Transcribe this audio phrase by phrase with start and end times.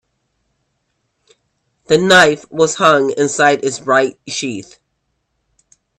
[1.85, 4.79] The knife was hung inside its bright sheath.